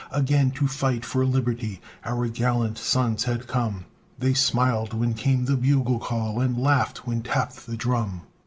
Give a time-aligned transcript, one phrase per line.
[0.09, 3.85] Again to fight for liberty Our gallant sons had come,
[4.17, 8.21] They smiled when came the bugle call, And laughed when tapped the drum.